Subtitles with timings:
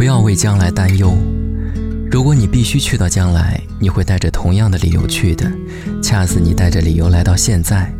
[0.00, 1.14] 不要为将来担忧。
[2.10, 5.52] 如果你必须去到将来，你会带着同样的理由去的，
[6.02, 7.92] 恰似你带着理由来到现在。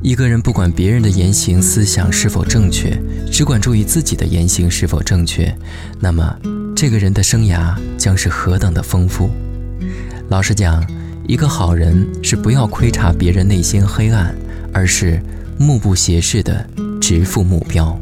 [0.00, 2.96] 一个人不管别人的言行思想是否正确，
[3.32, 5.52] 只管注意自己的言行是否正确，
[5.98, 6.38] 那么
[6.76, 9.28] 这个人的生涯将是何等的丰富。
[10.28, 10.88] 老实讲，
[11.26, 14.32] 一个好人是不要窥察别人内心黑暗，
[14.72, 15.20] 而是
[15.58, 16.64] 目不斜视的
[17.00, 18.00] 直赴目标。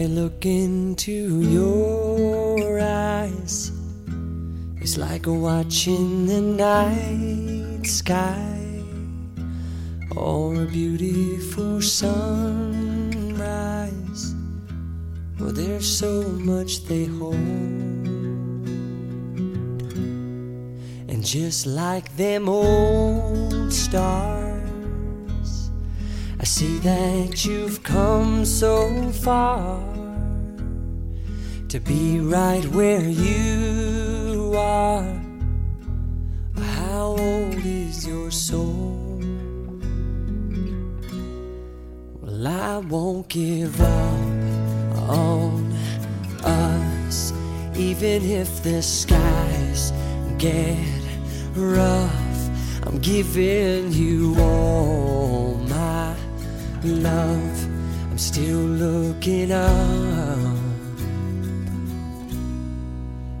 [0.00, 3.70] I look into your eyes,
[4.80, 8.82] it's like a watching the night sky
[10.16, 13.14] or a beautiful sunrise.
[15.38, 17.34] Well, there's so much they hold.
[21.10, 24.49] And just like them old stars,
[26.40, 29.78] I see that you've come so far
[31.68, 35.20] to be right where you are.
[36.56, 39.20] How old is your soul?
[42.22, 45.70] Well, I won't give up on
[46.42, 47.34] us,
[47.76, 49.92] even if the skies
[50.38, 50.78] get
[51.54, 52.48] rough.
[52.86, 55.19] I'm giving you all
[56.88, 57.64] love.
[58.10, 60.56] I'm still looking up.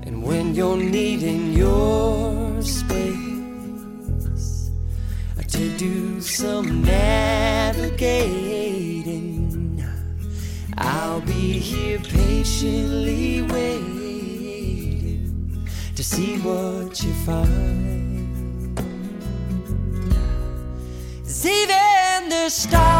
[0.02, 3.16] And when you're needing your space
[5.48, 8.20] to do some navigating,
[10.78, 14.00] I'll be here patiently waiting
[15.96, 17.80] to see what you find.
[21.50, 22.99] even the stars,